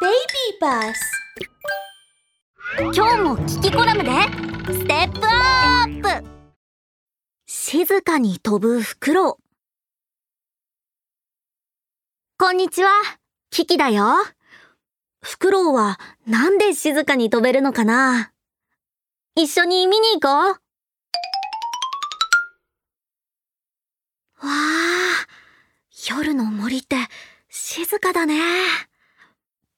[0.00, 0.14] Baby
[0.60, 0.94] Bus
[2.94, 4.10] 今日も聞きコラムで
[4.72, 6.24] ステップアップ
[7.46, 9.42] 静かに飛ぶフクロウ
[12.38, 12.90] こんにちは、
[13.50, 14.14] キキだよ。
[15.20, 18.30] フクロウはなんで静かに飛べるのかな
[19.34, 20.52] 一緒に見に行こう。
[24.46, 25.26] わあ、
[26.08, 26.94] 夜の森って
[27.48, 28.87] 静かだね。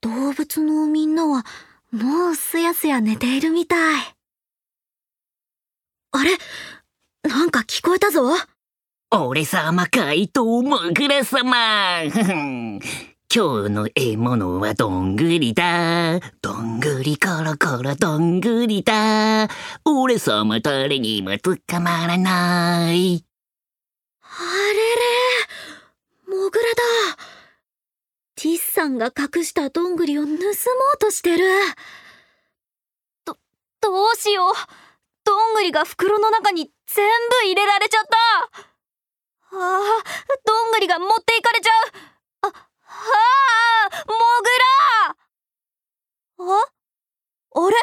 [0.01, 1.45] 動物のみんなは
[1.93, 4.15] もうすやすや寝ているみたい。
[6.13, 6.39] あれ？
[7.29, 8.23] なんか聞こえたぞ。
[9.11, 12.03] 俺様怪盗モグラ様
[13.33, 16.19] 今日の獲物はどんぐりだ。
[16.41, 19.49] どんぐりコロコロどんぐりだ。
[19.85, 23.25] 俺様誰にも捕まらない。
[24.23, 24.27] あ
[24.73, 27.17] れれ、モグラだ。
[28.37, 30.39] ティスさんが隠したどんぐりを盗もう
[30.99, 31.45] としてる。
[33.27, 33.37] ど、
[33.83, 34.55] どうしよう。
[35.23, 37.07] どんぐりが袋の中に全
[37.43, 38.05] 部入れられちゃっ
[39.51, 39.59] た。
[39.59, 39.83] ああ、
[40.47, 41.75] どんぐりが持っていかれちゃう。
[42.41, 42.53] あ、は
[43.91, 44.15] あ、モ
[46.39, 46.65] グラあ
[47.57, 47.77] あれ？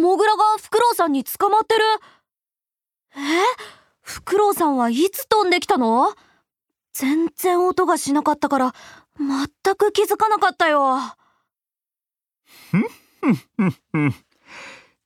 [0.00, 1.84] モグラがフクロウさんに捕まってる。
[3.16, 3.18] え？
[4.00, 6.14] フクロウさんはいつ飛んできたの？
[6.92, 8.74] 全然音がしなかったから
[9.18, 10.98] 全く気づかなかったよ。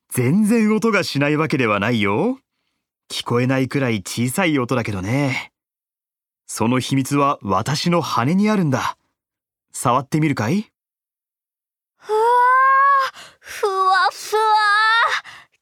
[0.09, 2.39] 全然音がしないわけではないよ。
[3.09, 5.51] 聞こえないくらい小さい音だけどね。
[6.47, 8.97] その秘密は私の羽にあるんだ。
[9.71, 10.71] 触ってみるかい？
[11.97, 12.21] ふわー
[13.39, 14.41] ふわふわ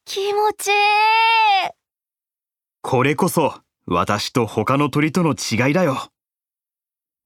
[0.06, 0.74] 気持ちいい
[2.82, 3.56] これこそ
[3.86, 6.10] 私と他の鳥との違いだよ。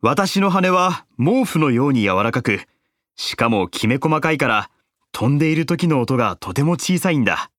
[0.02, 2.62] 私の羽は毛布のように柔らかく、
[3.16, 4.70] しかもきめ細かいから
[5.12, 7.52] 飛んでいる時の音がとても小さいんだ。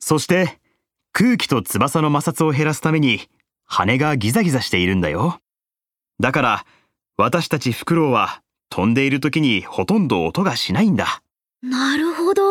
[0.00, 0.58] そして
[1.12, 3.20] 空気と翼の摩擦を減らすために
[3.64, 5.40] 羽がギザギザしているんだよ。
[6.20, 6.66] だから
[7.16, 11.22] 私たちフクロウは飛んでいる時にほとんど音がしないんだ。
[11.62, 12.42] なるほど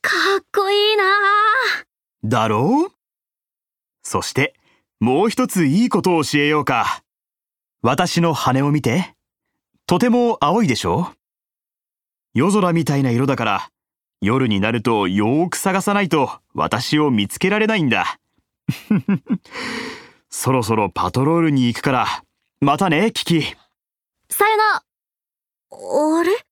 [0.00, 1.04] かっこいいな
[2.24, 2.92] だろう？
[4.02, 4.54] そして
[5.02, 7.02] もう一ついいことを教えようか。
[7.82, 9.16] 私の羽を見て。
[9.88, 11.10] とても青いでしょ
[12.34, 13.68] 夜空みたいな色だから
[14.20, 18.20] 夜になるとよーく探さないと私を見つけられないんだ。
[20.30, 22.06] そろそろパトロールに行くから
[22.60, 23.42] またねキキ。
[24.30, 24.84] さよな
[25.72, 26.46] あれ？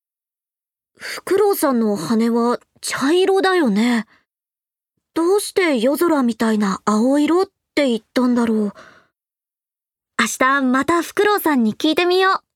[0.97, 4.07] フクロウさんの羽は茶色だよね。
[5.13, 8.73] どうして夜空みたいな青色っって言ったんだろう。
[10.19, 12.50] 明日またフクロウさんに聞いてみよう。